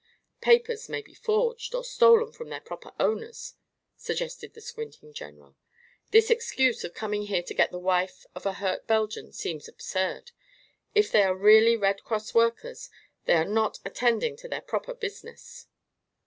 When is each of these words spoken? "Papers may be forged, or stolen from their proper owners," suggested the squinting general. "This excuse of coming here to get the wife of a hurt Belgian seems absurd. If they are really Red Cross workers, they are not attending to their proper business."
"Papers 0.41 0.89
may 0.89 1.03
be 1.03 1.13
forged, 1.13 1.75
or 1.75 1.83
stolen 1.83 2.31
from 2.31 2.49
their 2.49 2.59
proper 2.59 2.91
owners," 2.99 3.53
suggested 3.95 4.55
the 4.55 4.59
squinting 4.59 5.13
general. 5.13 5.55
"This 6.09 6.31
excuse 6.31 6.83
of 6.83 6.95
coming 6.95 7.27
here 7.27 7.43
to 7.43 7.53
get 7.53 7.69
the 7.69 7.77
wife 7.77 8.25
of 8.33 8.47
a 8.47 8.53
hurt 8.53 8.87
Belgian 8.87 9.31
seems 9.31 9.67
absurd. 9.67 10.31
If 10.95 11.11
they 11.11 11.21
are 11.21 11.35
really 11.35 11.77
Red 11.77 12.03
Cross 12.03 12.33
workers, 12.33 12.89
they 13.25 13.33
are 13.35 13.45
not 13.45 13.77
attending 13.85 14.35
to 14.37 14.47
their 14.47 14.61
proper 14.61 14.95
business." 14.95 15.67